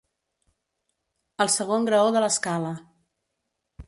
El 1.45 1.51
segon 1.57 1.85
graó 1.89 2.09
de 2.17 2.23
l'escala. 2.25 2.73